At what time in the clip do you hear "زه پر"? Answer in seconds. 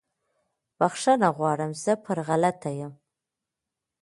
1.83-2.17